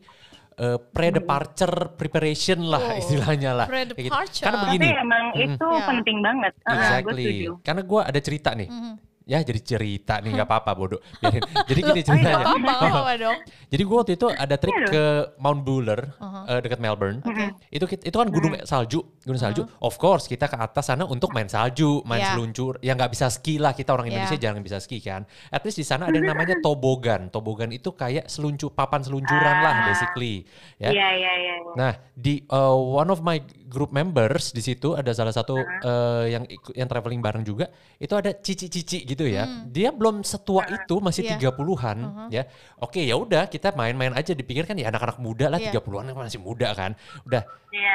[0.56, 3.66] uh, pre-departure preparation lah Oh, istilahnya lah.
[3.66, 3.94] Gitu.
[3.96, 4.44] pre-departure.
[4.44, 4.86] Karena Tapi begini.
[4.94, 5.44] emang Mm.
[5.46, 5.84] itu Ya.
[5.86, 6.52] penting banget.
[6.54, 7.24] Uh, gue Exactly.
[7.24, 7.50] setuju.
[7.60, 8.68] Karena gue ada cerita nih.
[8.68, 8.94] Mhm.
[9.24, 11.00] Ya jadi cerita nih nggak apa-apa bodoh.
[11.20, 11.40] Biarin.
[11.64, 12.44] Jadi gini iya, ceritanya.
[12.44, 13.38] Apa apa apa dong?
[13.72, 14.86] Jadi gue waktu itu ada trip Iya.
[14.86, 15.04] ke
[15.38, 16.44] Mount Buller Uh-huh.
[16.46, 17.18] eh, dekat Melbourne.
[17.20, 17.56] Oke.
[17.68, 19.64] Itu kit- itu kan gunung salju, gunung salju.
[19.78, 22.32] Of course kita ke atas sana untuk main salju, main Yeah.
[22.32, 22.76] seluncur.
[22.78, 24.44] Ya nggak bisa ski lah kita orang Indonesia Yeah.
[24.44, 25.24] jarang bisa ski kan.
[25.48, 27.28] At least di sana ada yang namanya tobogan.
[27.28, 29.84] Tobogan itu kayak seluncur papan seluncuran lah Ah.
[29.88, 30.44] basically.
[30.76, 30.90] Ya.
[30.90, 31.54] Iya iya iya.
[31.56, 31.72] iya.
[31.74, 36.46] Nah, di uh, one of my group members di situ ada salah satu uh, yang
[36.72, 39.46] yang traveling bareng juga, itu ada cici-cici gitu ya.
[39.64, 41.38] Dia belum setua itu, masih Iya.
[41.38, 41.98] 30-an
[42.28, 42.42] ya.
[42.82, 45.70] Oke, ya udah kita main-main aja dipikir kan ya anak-anak muda lah Iya.
[45.70, 46.98] 30-an kan masih muda kan.
[47.22, 47.94] Udah Iya.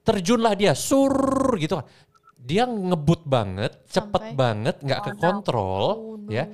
[0.00, 1.12] terjunlah dia sur
[1.60, 1.86] gitu kan.
[2.34, 6.28] Dia ngebut banget, cepet Sampai- banget, nggak Oh, ke kontrol Oh, no.
[6.28, 6.48] ya.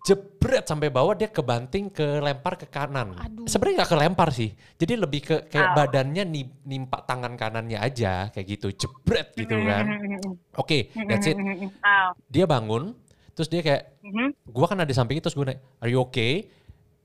[0.00, 3.12] Jebret sampai bawah dia kebanting ke lempar ke kanan.
[3.44, 4.48] Sebenarnya nggak kelempar sih.
[4.74, 5.76] Jadi lebih ke kayak Ow.
[5.76, 8.72] badannya ni- nimpa tangan kanannya aja kayak gitu.
[8.72, 9.84] Jebret gitu kan.
[10.60, 11.36] Oke, that's it.
[11.36, 12.16] Oh.
[12.32, 12.96] Dia bangun,
[13.40, 14.52] terus dia kayak Mhm.
[14.52, 16.44] gua kan ada di sampingnya terus gue nanya, "Are you okay?"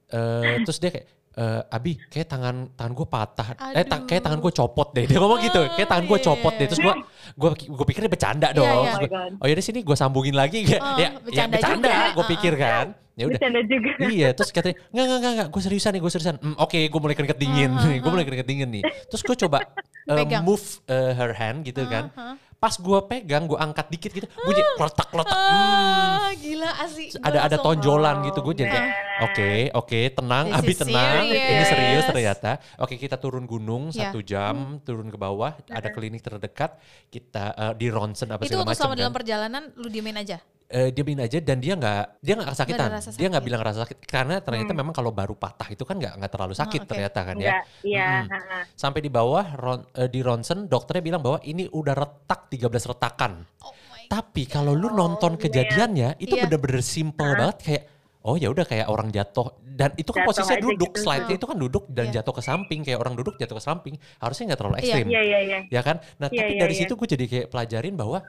[0.06, 4.08] Eh, terus dia kayak "Eh, Abi, kayak tangan tangan gue patah, eh ta- Aduh.
[4.08, 5.04] kayak tangan gue copot deh.
[5.04, 6.68] Dia ngomong gitu, kayak tangan gue iya, copot iya, deh.
[6.72, 6.94] Terus gue
[7.36, 8.84] gue gue pikir dia bercanda Iya, dong.
[8.84, 8.94] iya.
[8.96, 12.16] Terus Oh oh ya sini gue sambungin lagi kayak Oh, ya, ya bercanda bercanda, juga.
[12.16, 12.86] gue pikir kan.
[13.16, 13.40] Ya udah.
[13.40, 13.92] Bercanda juga.
[14.16, 16.36] iya, terus katanya nggak nggak nggak nggak, gue seriusan nih, gue seriusan.
[16.40, 18.84] "Hmm, Oke, gue mulai keringet dingin, Uh-huh, gue mulai keringet dingin nih.
[19.12, 19.60] Terus gue coba
[20.12, 22.12] uh, move uh, her hand gitu kan.
[22.12, 22.36] Uh-huh.
[22.66, 25.38] Pas gue pegang, gue angkat dikit gitu, bunyi letak letak.
[25.38, 26.18] Hmm.
[26.18, 27.14] Ah, gila asli.
[27.14, 28.80] Gua Ada ada tonjolan gitu, gue jadi
[29.22, 31.70] oke oke tenang, This Abi tenang, ini serious.
[31.70, 32.52] serius ternyata.
[32.82, 34.10] Oke kita turun gunung Ya.
[34.10, 36.74] satu jam, turun ke bawah, ada klinik terdekat,
[37.14, 39.02] kita uh, di ronsen apa Itu segala macam selama kan.
[39.06, 40.42] dalam perjalanan lu diemin aja.
[40.66, 43.86] Eh, dia bilang aja dan dia nggak dia nggak kesakitan rasa dia nggak bilang rasa
[43.86, 46.90] sakit karena ternyata memang kalau baru patah itu kan nggak nggak terlalu sakit oke.
[46.90, 47.62] ternyata kan ya.
[47.86, 48.26] Mm-mm.
[48.26, 48.60] ha-ha.
[48.74, 53.46] sampai di bawah ron- eh, di ronsen dokternya bilang bahwa ini udah retak 13 retakan
[53.62, 55.40] Oh my tapi kalau lu Oh, nonton man.
[55.40, 56.50] kejadiannya itu Iya.
[56.50, 57.84] bener-bener simple banget kayak
[58.22, 61.02] oh ya udah kayak orang jatuh dan itu kan Jatuh posisinya duduk gitu.
[61.06, 62.14] slide-nya itu kan duduk dan Iya.
[62.20, 64.82] jatuh ke samping kayak orang duduk jatuh ke samping harusnya nggak terlalu Iya.
[64.82, 65.58] ekstrim Iya, iya, iya.
[65.70, 66.82] ya kan nah Iya, tapi iya, dari iya.
[66.82, 68.26] situ gue jadi kayak pelajarin bahwa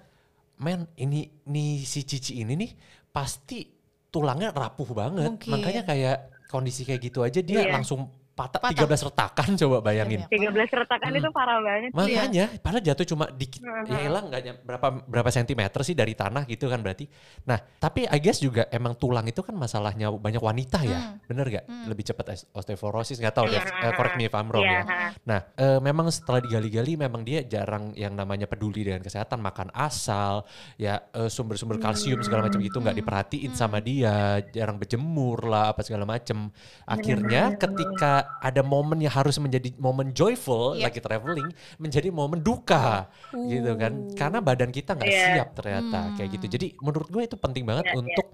[0.59, 2.71] men ini nih si Cici ini nih
[3.11, 3.65] pasti
[4.09, 5.51] tulangnya rapuh banget Mungkin.
[5.53, 6.17] makanya kayak
[6.49, 7.73] kondisi kayak gitu aja dia Iya.
[7.77, 8.85] langsung patah, Patah.
[8.85, 11.19] 13 retakan coba bayangin Iya, 13 retakan Mm.
[11.19, 11.97] itu parah banget sih.
[11.97, 13.89] Makanya, padahal jatuh cuma dikit, Mhm.
[13.89, 17.09] ya elah nggak berapa berapa sentimeter sih dari tanah gitu kan berarti.
[17.49, 21.25] Nah, tapi I guess juga emang tulang itu kan masalahnya banyak wanita ya, Hmm.
[21.25, 21.65] bener gak?
[21.65, 21.89] Hmm.
[21.89, 23.65] Lebih cepat os- osteoporosis nggak tahu, Iya.
[23.65, 24.85] Dev, eh, correct me if I'm wrong Iya, ya.
[25.25, 30.45] Nah, eh, memang setelah digali-gali memang dia jarang yang namanya peduli dengan kesehatan, makan asal,
[30.77, 35.81] ya eh, sumber-sumber kalsium segala macam gitu nggak diperhatiin sama dia, jarang berjemur lah apa
[35.81, 36.53] segala macam.
[36.85, 40.85] Akhirnya ketika ada momen yang harus menjadi momen joyful Yep.
[40.85, 43.93] lagi traveling menjadi momen duka gitu kan.
[44.13, 45.25] Karena badan kita nggak Iya.
[45.33, 46.47] siap ternyata kayak gitu.
[46.49, 48.01] Jadi menurut gue itu penting banget Iya, iya.
[48.01, 48.27] untuk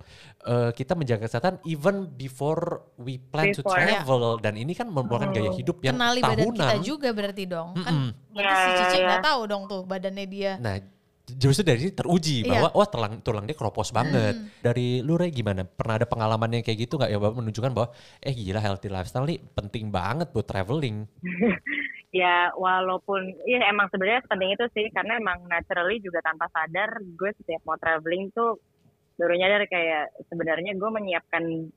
[0.43, 2.63] eh, kita menjaga kesehatan even before
[2.97, 4.03] we plan to Before, ya.
[4.03, 6.59] travel dan ini kan merupakan gaya hidup yang Kenali badan tahunan.
[6.59, 7.69] kita juga berarti dong.
[7.75, 8.09] Kan Mm-mm.
[8.33, 9.07] berarti si Iya, Cici iya.
[9.07, 10.53] nggak tahu dong tuh badannya dia.
[10.59, 10.75] Nah,
[11.23, 12.51] justru dari sini teruji Iya.
[12.51, 14.35] bahwa wah tulang tulang dia keropos banget.
[14.59, 15.63] Dari lu Ray gimana?
[15.63, 19.27] Pernah ada pengalaman yang kayak gitu nggak ya bahwa menunjukkan bahwa eh gila healthy lifestyle
[19.27, 21.07] nih penting banget buat traveling.
[22.13, 27.31] ya walaupun ya emang sebenarnya penting itu sih karena emang naturally juga tanpa sadar gue
[27.41, 28.61] setiap mau traveling tuh
[29.17, 31.73] baru nyadar kayak sebenarnya gue menyiapkan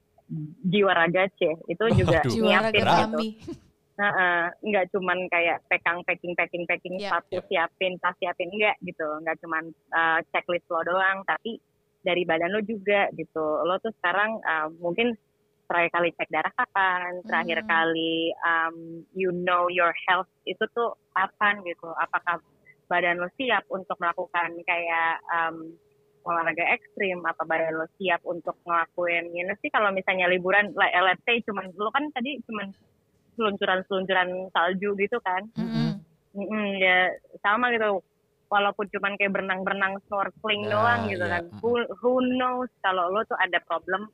[0.65, 2.33] jiwa raga C itu juga Waduh.
[2.35, 3.51] Jiwa raga nyiapin gitu.
[3.95, 7.15] Nah, eh, nggak cuman kayak pekang packing packing packing Iya.
[7.15, 9.07] sepatu siapin tas siapin enggak gitu.
[9.23, 11.55] Nggak cuman eh, checklist lo doang tapi
[12.03, 13.45] dari badan lo juga gitu.
[13.63, 15.15] Lo tuh sekarang eh, mungkin
[15.65, 17.69] terakhir kali cek darah kapan terakhir Hmm.
[17.71, 18.75] kali um,
[19.17, 21.89] you know your health itu tuh kapan gitu.
[21.97, 22.37] Apakah
[22.85, 25.73] badan lo siap untuk melakukan kayak um,
[26.21, 27.23] olahraga ekstrim?
[27.25, 31.71] Apa badan lo siap untuk ngelakuin ini sih kalau misalnya liburan like, let's say cuman
[31.73, 32.69] lo kan tadi cuman
[33.35, 35.99] seluncuran-seluncuran salju gitu kan Mm-mm.
[36.35, 38.01] Mm-mm, ya sama gitu
[38.51, 41.33] walaupun cuman kayak berenang-berenang snorkeling Nah, doang gitu iya.
[41.39, 44.07] kan who, who knows kalau lo tuh ada problem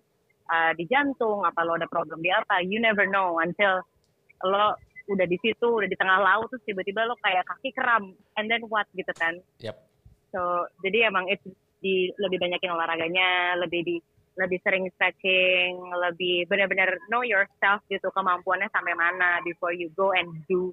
[0.48, 3.84] uh, di jantung apa lo ada problem di apa you never know until
[4.48, 4.74] lo
[5.12, 8.64] udah di situ udah di tengah laut terus tiba-tiba lo kayak kaki kram and then
[8.72, 9.76] what gitu kan Yap.
[10.32, 13.96] so jadi emang itu di lebih banyakin olahraganya lebih di
[14.36, 20.28] lebih sering stretching lebih benar-benar know yourself gitu kemampuannya sampai mana before you go and
[20.48, 20.72] do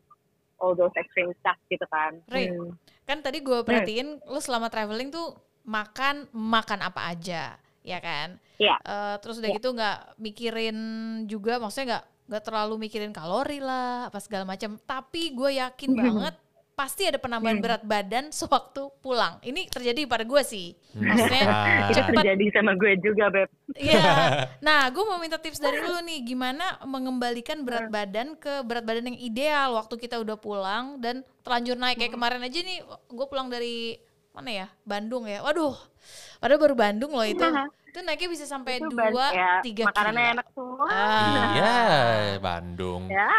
[0.59, 2.75] all those extreme stuff gitu kan Ray, Hmm.
[3.03, 5.33] Kan tadi gue perhatiin lu selama traveling tuh
[5.65, 8.37] makan makan apa aja, ya kan?
[8.61, 8.77] Iya.
[8.79, 9.57] Eh, terus udah Iya.
[9.57, 10.79] gitu nggak mikirin
[11.25, 14.77] juga, maksudnya nggak nggak terlalu mikirin kalori lah, apa segala macam.
[14.77, 16.37] Tapi gue yakin banget
[16.79, 17.65] pasti ada penambahan Hmm.
[17.67, 19.43] berat badan sewaktu pulang.
[19.43, 20.79] Ini terjadi pada gue sih.
[20.95, 21.11] Hmm.
[21.11, 21.91] Maksudnya Ah.
[21.91, 23.99] itu terjadi sama gue juga beb Iya.
[24.67, 29.11] Nah, gue mau minta tips dari lu nih, gimana mengembalikan berat badan ke berat badan
[29.11, 33.51] yang ideal waktu kita udah pulang dan terlanjur naik kayak kemarin aja nih, gue pulang
[33.51, 33.99] dari
[34.31, 35.43] mana ya, Bandung ya.
[35.43, 35.75] Waduh,
[36.39, 37.43] padahal baru Bandung loh itu.
[37.89, 40.35] Itu naiknya bisa sampai Itu dua, ya, tiga makanannya kilo.
[40.37, 41.49] enak semua Ah.
[41.51, 41.77] Iya,
[42.39, 43.03] Bandung.
[43.09, 43.33] ya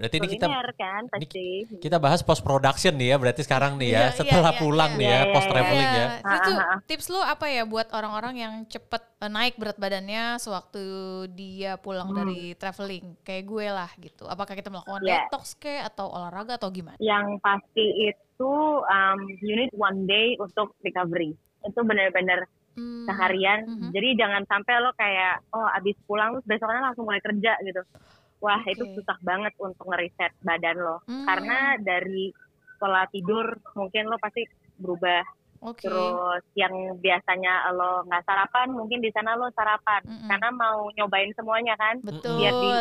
[0.00, 4.00] Berarti ini kita- kan pasti Kita bahas post production nih ya, berarti sekarang nih ya,
[4.02, 4.98] Iya, setelah iya, pulang iya.
[4.98, 6.00] nih ya, Iya, post iya, traveling Iya.
[6.00, 6.06] ya.
[6.32, 6.78] Itu Ah, ah, ah.
[6.82, 10.82] tips lu apa ya buat orang-orang yang cepet eh, naik berat badannya sewaktu
[11.30, 12.18] dia pulang Hmm.
[12.18, 14.24] dari traveling kayak gue lah gitu.
[14.24, 15.28] Apakah kita melakukan Iya.
[15.28, 16.96] detox ke atau olahraga atau gimana?
[16.98, 23.04] yang pasti itu um, you need one day untuk recovery itu benar-benar Hmm.
[23.04, 23.90] seharian Mhm.
[23.90, 27.82] jadi jangan sampai lo kayak oh abis pulang terus besoknya langsung mulai kerja gitu
[28.38, 28.72] wah Oke.
[28.72, 31.24] itu susah banget untuk ngeriset badan lo Hmm.
[31.24, 32.32] karena dari
[32.76, 34.42] pola tidur mungkin lo pasti
[34.74, 35.20] berubah
[35.62, 35.86] Oke.
[35.86, 40.02] Terus yang biasanya lo nggak sarapan, mungkin di sana lo sarapan.
[40.02, 40.26] Mm-mm.
[40.26, 42.02] Karena mau nyobain semuanya kan.
[42.02, 42.34] Betul.
[42.34, 42.74] Biar di-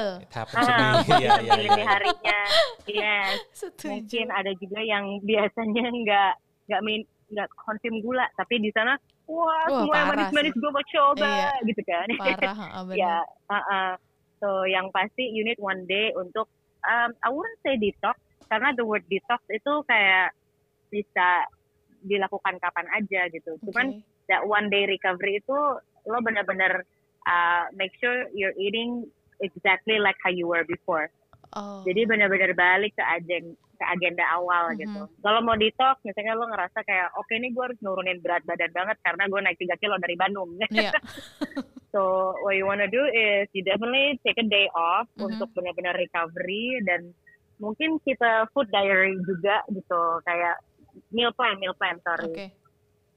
[0.57, 0.97] Ah.
[1.13, 1.85] Iya, iya, iya.
[1.85, 2.39] harinya.
[2.89, 3.37] Yes.
[3.61, 3.85] Setuju.
[3.85, 6.33] Mungkin ada juga yang biasanya nggak
[6.65, 8.97] nggak min nggak konsum gula, tapi di sana
[9.31, 11.51] wah Wah, semua yang manis-manis gue mau coba Iya.
[11.63, 12.07] gitu kan.
[12.21, 12.97] Parah, heeh, bener.
[12.99, 13.15] ya,
[13.47, 13.91] uh-uh.
[14.43, 16.51] so yang pasti you need one day untuk
[16.83, 18.19] um, I wouldn't say detox
[18.51, 20.35] karena the word detox itu kayak
[20.91, 21.47] bisa
[22.03, 23.55] dilakukan kapan aja gitu.
[23.69, 24.27] Cuman Oke.
[24.27, 25.55] that one day recovery itu
[26.09, 26.83] lo benar-benar
[27.29, 29.05] uh, make sure you're eating
[29.39, 31.07] exactly like how you were before.
[31.53, 31.85] Oh.
[31.85, 34.77] Jadi benar-benar balik ke agenda ke agenda awal Mhm.
[34.77, 35.01] gitu.
[35.25, 38.97] Kalau mau detox, misalnya lo ngerasa kayak oke ini gue harus nurunin berat badan banget
[39.01, 40.53] karena gue naik 3 kilo dari Bandung.
[40.69, 40.93] Iya.
[41.89, 45.33] So what you wanna do is you definitely take a day off Mhm.
[45.33, 47.11] untuk benar-benar recovery dan
[47.57, 50.61] mungkin kita food diary juga gitu kayak
[51.09, 52.29] meal plan meal plan sorry.
[52.29, 52.45] Oke.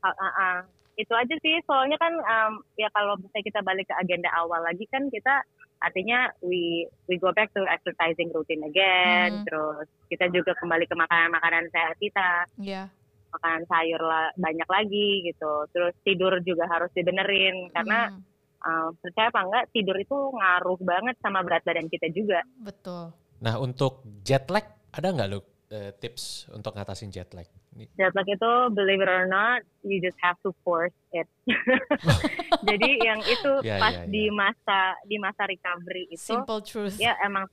[0.00, 0.56] Ah, ah, ah.
[0.94, 4.86] Itu aja sih soalnya kan um, ya kalau misalnya kita balik ke agenda awal lagi
[4.86, 5.42] kan kita
[5.84, 9.44] artinya we we go back to exercising routine again Mhm.
[9.44, 12.88] terus kita juga kembali ke makanan-makanan sehat kita Iya.
[13.30, 18.22] makanan sayur lah banyak lagi gitu terus tidur juga harus dibenerin karena Hmm,
[18.64, 23.12] uh, percaya apa enggak tidur itu ngaruh banget sama berat badan kita juga betul.
[23.42, 25.42] Nah untuk jet lag ada nggak lu
[25.74, 27.50] eh, tips untuk ngatasin jet lag?
[27.98, 31.26] Jet lag itu believe it or not you just have to force it
[32.68, 34.10] jadi yang itu Ya, pas ya, ya.
[34.10, 36.96] di masa di masa recovery itu Simple truth.
[36.96, 37.50] ya emang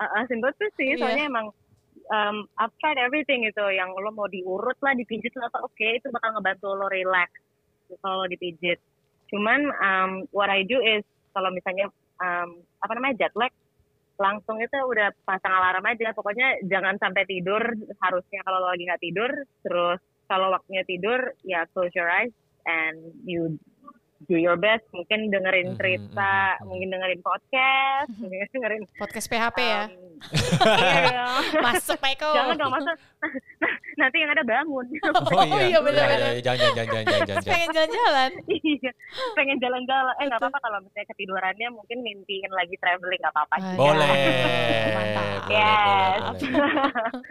[0.00, 1.00] uh, uh, simple tuh sih Iya.
[1.00, 1.46] soalnya emang
[2.08, 6.32] um, I've tried everything itu yang lo mau diurut lah dipijit lah oke itu bakal
[6.38, 7.28] ngebantu lo relax
[8.00, 8.80] kalau dipijit
[9.28, 11.04] cuman um, what I do is
[11.36, 13.52] kalau misalnya um, apa namanya jet lag
[14.18, 16.10] langsung itu udah pasang alarm aja.
[16.12, 17.62] Pokoknya jangan sampai tidur
[18.02, 19.30] harusnya kalau lagi nggak tidur
[19.62, 22.34] terus kalau waktunya tidur ya close your eyes
[22.68, 23.56] and you
[24.20, 26.66] do your best mungkin dengerin Mhm, cerita mhm, mhm.
[26.66, 29.84] mungkin dengerin podcast mungkin dengerin Podcast PHP ya.
[29.86, 29.94] um,
[31.06, 31.26] iya.
[31.62, 32.34] Masuk Michael.
[32.34, 32.92] jangan dong masa
[34.00, 34.86] nanti yang ada bangun
[35.30, 36.30] Oh iya, iya, bener-bener.
[36.32, 37.46] iya, jangan, jangan, jangan, jangan, jangan, jangan.
[37.48, 38.30] Pengen jalan-jalan.
[38.48, 38.90] Iya,
[39.34, 43.54] pengen jalan-jalan eh nggak apa-apa kalau misalnya ketidurannya mungkin mimpiin lagi traveling nggak apa-apa.
[43.74, 44.10] Boleh,
[44.94, 45.24] Mantap.
[45.24, 46.20] boleh, Yes.
[46.20, 47.22] boleh, boleh.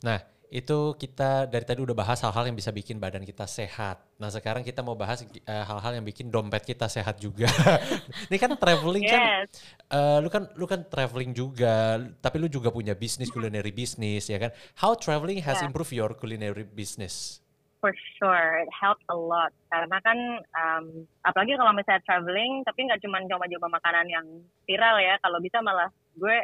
[0.00, 4.00] Nah, itu kita dari tadi udah bahas hal-hal yang bisa bikin badan kita sehat.
[4.16, 7.48] Nah, sekarang kita mau bahas eh, hal-hal yang bikin dompet kita sehat juga.
[8.32, 9.48] Ini kan traveling kan, yes
[9.92, 14.40] eh, lu kan lu kan traveling juga, tapi lu juga punya bisnis culinary business ya
[14.40, 14.50] kan.
[14.80, 15.68] How traveling has Yeah.
[15.68, 17.44] improved your culinary business?
[17.78, 20.18] for sure it helps a lot karena kan
[20.50, 24.26] um, apalagi kalau misalnya traveling tapi nggak cuma coba-coba makanan yang
[24.66, 25.86] viral ya kalau bisa malah
[26.18, 26.36] gue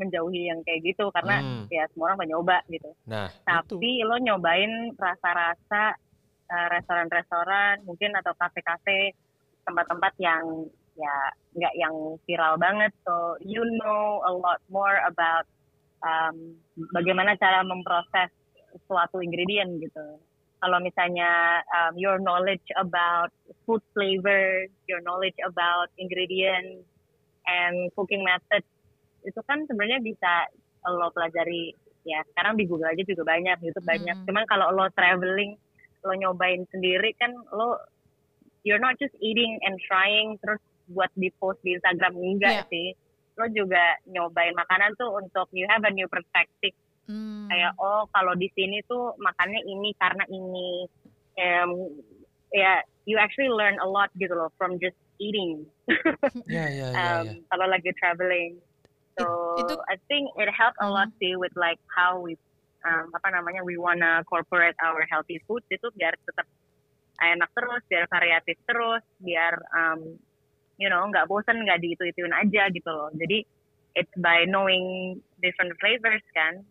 [0.00, 1.68] menjauhi yang kayak gitu karena Hmm.
[1.68, 3.44] ya semua orang nyoba gitu Nah, itu.
[3.44, 5.94] tapi lo nyobain rasa-rasa
[6.48, 9.12] uh, restoran-restoran mungkin atau kafe-kafe
[9.62, 11.16] tempat-tempat yang ya
[11.54, 15.46] nggak yang viral banget so you know a lot more about
[16.02, 16.56] um,
[16.92, 18.28] bagaimana cara memproses
[18.86, 20.18] suatu ingredient gitu
[20.60, 23.32] kalau misalnya um, your knowledge about
[23.64, 26.84] food flavor your knowledge about ingredients
[27.48, 28.68] and cooking methods
[29.22, 30.48] itu kan sebenarnya bisa
[30.86, 34.24] lo pelajari ya sekarang di Google aja juga banyak YouTube banyak Mm.
[34.24, 35.54] cuman kalau lo traveling
[36.00, 37.76] lo nyobain sendiri kan lo
[38.64, 42.96] you're not just eating and trying terus buat di post di Instagram enggak sih
[43.36, 46.72] lo juga nyobain makanan tuh untuk you have a new perspective
[47.04, 47.50] Hmm.
[47.50, 50.86] kayak oh kalau di sini tuh makannya ini karena ini
[51.34, 51.70] Em,
[52.50, 55.66] ya you actually learn a lot gitu loh from just eating
[56.46, 56.86] Ya, ya, ya,
[57.18, 57.34] um, ya.
[57.50, 58.62] kalau lagi traveling.
[59.20, 59.26] So
[59.60, 62.40] It- itu- I think it helped a lot sih with like how we
[62.80, 66.48] um, apa namanya we wanna incorporate our healthy food itu biar tetap
[67.20, 70.16] enak terus, biar variatif terus, biar um,
[70.80, 73.12] you know nggak bosan nggak di itu ituin aja gitu loh.
[73.12, 73.44] Jadi
[74.00, 76.64] it's by knowing different flavors kan.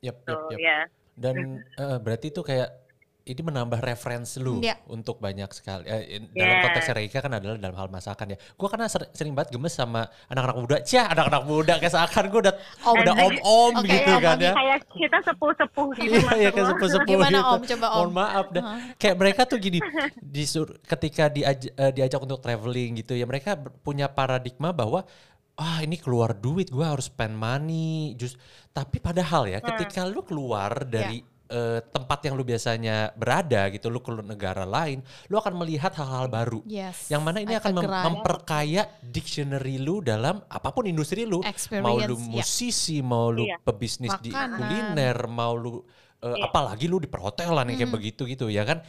[0.00, 0.58] Yep, yep, So yep.
[0.58, 0.82] yeah.
[1.12, 2.81] Dan eh, berarti itu kayak
[3.22, 4.82] ini menambah referensi lu Iya.
[4.90, 5.86] untuk banyak sekali.
[5.86, 6.62] Eh, dalam Yes.
[6.66, 8.38] konteks Reika kan adalah dalam hal masakan ya.
[8.52, 10.76] Gue karena ser- sering banget gemes sama anak-anak muda.
[10.82, 12.96] Cia, anak-anak muda kayak seakan gue udah Om.
[12.98, 14.52] udah om-om Oke, gitu om, kan ya.
[14.52, 17.52] Kayak kita sepuh-sepuh gitu Iya, iya kayak sepuh-sepuh Gimana gitu.
[17.54, 17.60] Om?
[17.70, 17.96] Coba, Om.
[18.02, 18.62] Mohon maaf dah.
[18.98, 19.78] Kayak mereka tuh gini,
[20.20, 25.06] disur ketika diaj eh, diajak untuk traveling gitu ya, mereka punya paradigma bahwa
[25.54, 28.16] ah ini keluar duit, gua harus spend money.
[28.16, 28.34] Just
[28.70, 31.22] tapi padahal ya, ketika lu keluar dari
[31.52, 36.26] eh, tempat yang lu biasanya berada gitu, lu ke negara lain, lu akan melihat hal-hal
[36.26, 36.64] baru.
[36.64, 37.12] Yes.
[37.12, 41.44] Yang mana ini akan mem- memperkaya dictionary lu dalam apa pun industri lu.
[41.44, 42.32] Mau lu Experience, ya.
[42.32, 43.60] musisi, mau lu Iya.
[43.60, 45.84] pebisnis di kuliner, mau lu
[46.22, 46.48] eh, Iya.
[46.48, 47.98] apalagi lu di perhotelan yang kayak Hmm.
[48.00, 48.80] begitu gitu ya kan.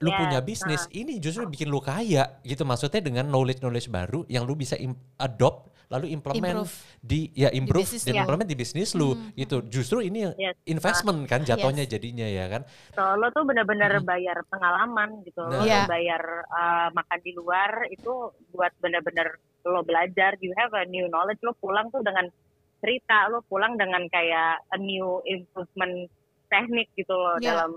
[0.00, 2.64] lu Yes, punya bisnis, ini justru bikin lu kaya gitu.
[2.64, 4.72] Maksudnya dengan knowledge-knowledge baru yang lu bisa
[5.20, 6.74] adopt lalu implement Improve.
[7.02, 8.20] di ya improve bisnis dan lu.
[8.22, 9.58] implement di bisnis lu gitu.
[9.66, 10.54] Justru ini yang Yes.
[10.64, 12.62] investment kan jatuhnya jadinya ya kan.
[12.94, 15.42] So, lo tuh bener-bener bayar pengalaman gitu.
[15.42, 15.58] Nah.
[15.58, 15.90] Lo Iya.
[15.90, 18.12] bayar uh, makan di luar itu
[18.54, 19.34] buat bener-bener
[19.66, 20.38] lo belajar.
[20.38, 21.42] You have a new knowledge.
[21.42, 22.30] Lo pulang tuh dengan
[22.78, 23.26] cerita.
[23.26, 26.06] Lo pulang dengan kayak a new improvement
[26.46, 27.66] teknik gitu loh Iya.
[27.66, 27.74] dalam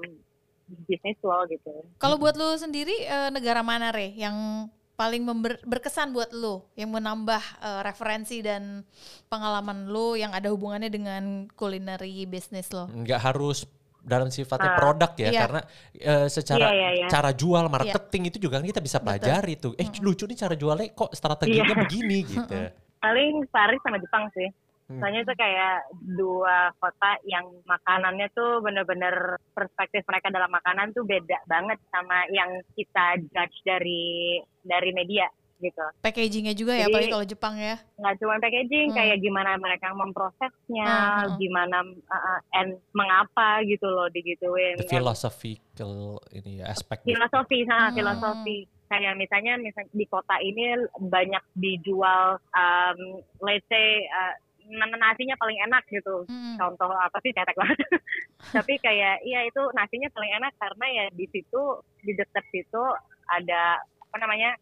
[0.86, 1.82] bisnis lo gitu.
[1.98, 6.90] Kalau buat lu sendiri eh, negara mana Re yang paling member- berkesan buat lu yang
[6.90, 8.86] menambah eh, referensi dan
[9.26, 12.86] pengalaman lu yang ada hubungannya dengan culinary bisnis lo?
[12.88, 13.66] nggak harus
[14.00, 14.78] dalam sifatnya Ah.
[14.78, 15.42] produk ya Iya.
[15.42, 15.62] karena
[15.96, 17.08] eh, secara Iya, iya, iya.
[17.08, 20.92] cara jual marketing itu juga kan kita bisa pelajari tuh eh lucu nih cara jualnya
[20.92, 21.78] kok strateginya Iya.
[21.80, 22.56] begini gitu
[23.00, 24.48] Paling Paris sama Jepang sih.
[24.90, 25.76] Soalnya itu kayak
[26.14, 29.16] dua kota yang makanannya tuh bener-bener
[29.52, 35.28] perspektif mereka dalam makanan tuh beda banget sama yang kita judge dari dari media
[35.60, 35.86] gitu.
[36.04, 37.80] Packagingnya juga ya, apalagi kalau Jepang ya.
[37.96, 38.98] Nggak cuma packaging, Hmm.
[39.00, 41.36] kayak gimana mereka memprosesnya, Hmm, hmm.
[41.40, 44.76] gimana uh, uh, and mengapa gitu loh digituin.
[44.76, 47.96] the philosophical ini ya aspek filosofi nah Hmm.
[47.96, 48.58] filosofi
[48.92, 53.00] kayak misalnya misal di kota ini banyak dijual um,
[53.40, 54.36] let's say uh,
[54.72, 56.24] nasinya paling enak gitu.
[56.30, 56.56] Mm.
[56.60, 57.36] contoh apa sih?
[57.36, 57.80] Cetek banget.
[58.56, 61.62] Tapi kayak iya itu nasinya paling enak karena ya di situ
[62.04, 62.84] di dekat situ
[63.32, 64.54] ada apa namanya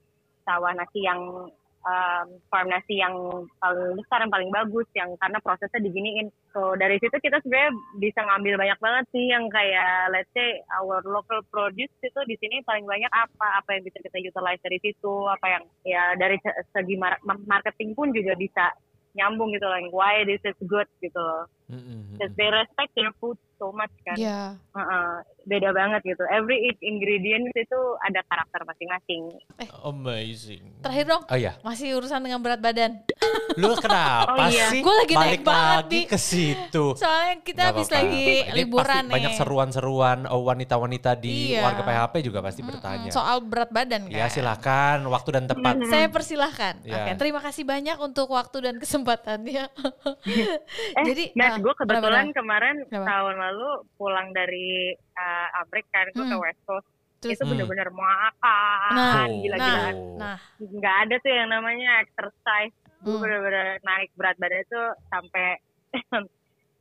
[0.45, 1.19] sawah nasi yang
[1.85, 3.13] um, farm nasi yang
[3.57, 6.29] paling besar yang paling bagus yang karena prosesnya diginiin.
[6.53, 11.01] So dari situ kita sebenarnya bisa ngambil banyak banget sih yang kayak let's say our
[11.05, 13.61] local produce itu di sini paling banyak apa?
[13.61, 15.13] Apa yang bisa kita utilize dari situ?
[15.27, 18.71] Apa yang ya dari se- segi mar- marketing pun juga bisa
[19.17, 22.15] nyambung gitu loh like, why this is good gitu loh Mm-mm.
[22.15, 24.57] Because they respect their food so much kan Ya.
[24.71, 25.09] Heeh,
[25.43, 29.21] beda banget gitu every each ingredients itu ada karakter masing-masing
[29.83, 33.05] amazing Terakhir dong, oh ya masih urusan dengan berat badan.
[33.53, 34.67] lu kenapa Oh iya.
[34.67, 38.85] sih Gua lagi naik balik banget lagi ke situ Soalnya kita habis lagi Ini liburan
[38.87, 39.13] pasti nih.
[39.13, 41.61] banyak seruan-seruan oh, wanita-wanita di Iya.
[41.61, 44.15] warga PHP juga pasti Mm-mm, bertanya Soal berat badan kan.
[44.15, 46.73] ya silakan waktu dan tepat Saya persilahkan.
[46.81, 46.95] Ya.
[46.97, 49.65] Oke, terima kasih banyak untuk waktu dan kesempatannya.
[49.67, 53.07] eh Jadi, Nat, ah, gue kebetulan kemarin Kenapa?
[53.09, 53.50] tahun lalu
[53.95, 56.41] pulang dari uh, Amerika kan gue ke Hmm.
[56.41, 56.87] West Coast
[57.17, 57.51] Terus- itu Hmm.
[57.53, 60.17] bener-bener makan Nah, gila-gilaan Oh.
[60.17, 63.21] nah, nggak ada tuh yang namanya exercise gue Hmm.
[63.21, 65.57] bener-bener naik berat badan itu sampai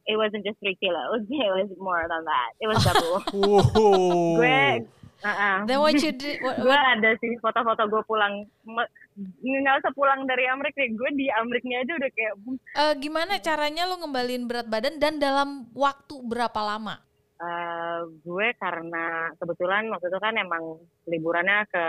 [0.07, 3.21] it wasn't just 3 kilo it was, more than that it was double
[4.41, 4.85] gue
[5.21, 5.69] uh-uh.
[5.69, 8.49] then what you did, what, gue what- ada sih foto-foto gue pulang
[9.21, 14.01] nggak usah pulang dari Amerika gue di Ameriknya aja udah kayak eh, gimana caranya lu
[14.01, 16.97] ngembalin berat badan dan dalam waktu berapa lama?
[17.41, 20.65] eh, gue karena kebetulan waktu itu kan emang
[21.09, 21.85] liburannya ke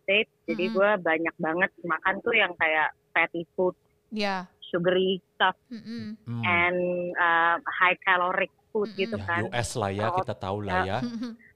[0.00, 0.76] state jadi Mm-mm.
[0.76, 3.76] gue banyak banget makan tuh yang kayak fatty food
[4.08, 4.46] Ya.
[4.70, 6.14] sugary stuff mm-mm.
[6.22, 6.42] Hmm.
[6.46, 6.78] and
[7.18, 9.02] uh, high caloric food Mm-mm.
[9.04, 10.98] gitu Ya, kan US lah ya kita tahu lah ya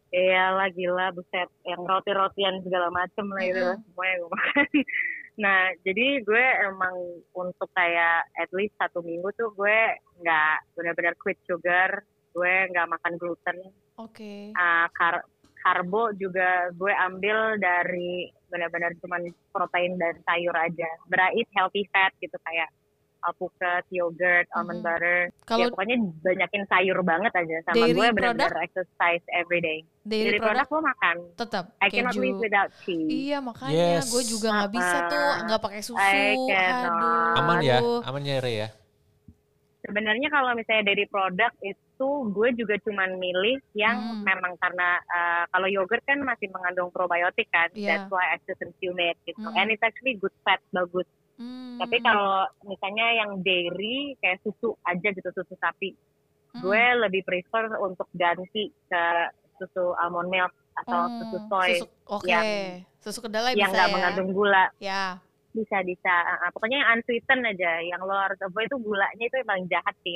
[0.09, 3.85] Iya lah gila buset yang roti-rotian segala macem lah itu Mm-mm.
[3.93, 4.65] semuanya gue makan.
[5.39, 9.79] Nah jadi gue emang untuk kayak at least satu minggu tuh gue
[10.19, 12.03] nggak benar-benar quit sugar,
[12.35, 13.59] gue nggak makan gluten,
[14.03, 14.51] Oke.
[14.53, 15.27] uh, kar-
[15.63, 20.89] karbo juga gue ambil dari benar-benar cuman protein dan sayur aja.
[21.07, 22.71] But I eat healthy fat gitu kayak
[23.21, 24.87] alpukat, yogurt, almond Mhm.
[24.87, 25.19] butter.
[25.43, 29.79] Kalau ya pokoknya banyakin sayur banget aja sama Dairy gue benar-benar exercise every day.
[30.03, 31.17] dairy Dari produk product gue makan.
[31.35, 32.23] tetap I cannot keju.
[32.23, 33.11] live without cheese.
[33.11, 34.09] Iya makanya Yes.
[34.09, 36.01] gue juga nggak bisa tuh Ah, nggak pakai susu.
[36.01, 36.91] I cannot.
[36.91, 37.39] Aduh.
[37.39, 38.69] aman ya aman ya Re ya
[39.81, 41.79] Sebenarnya kalau misalnya dari produk itu
[42.29, 44.21] gue juga cuman milih yang Hmm.
[44.23, 47.71] memang karena uh, kalau yogurt kan masih mengandung probiotik kan.
[47.73, 47.97] Iya.
[47.97, 49.41] That's why I still consume it gitu.
[49.41, 49.57] Hmm.
[49.57, 51.09] And it's actually good fat, bagus.
[51.39, 51.79] Hmm.
[51.79, 55.95] Tapi kalau misalnya yang dairy kayak susu aja gitu, susu sapi.
[56.51, 56.61] Hmm.
[56.61, 59.03] Gue lebih prefer untuk ganti ke
[59.57, 62.27] susu almond milk atau Hmm, susu soy Susu, oke.
[62.27, 63.95] yang- Susu kedelai yang bisa nggak ya.
[63.95, 64.67] mengandung gula.
[64.79, 65.05] Ya.
[65.49, 69.33] bisa bisa Uh, uh, pokoknya yang unsweetened aja yang lo harus avoid itu gulanya itu
[69.33, 70.15] yang paling jahat sih.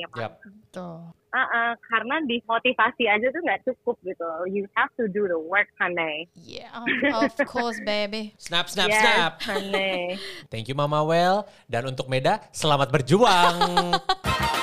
[0.71, 1.03] Tuh.
[1.33, 4.29] Uh, uh, karena dimotivasi aja tuh nggak cukup gitu.
[4.53, 6.29] You have to do the work honey.
[6.37, 6.69] Yeah,
[7.09, 8.33] of course baby.
[8.37, 9.33] snap snap yes snap.
[9.41, 10.21] honey.
[10.53, 11.49] Thank you Mama Well.
[11.65, 13.97] Dan untuk Meda selamat berjuang